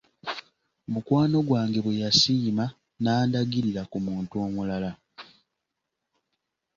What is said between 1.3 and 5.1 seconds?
gwange bwe yasiima n’andagirira ku muntu omulala.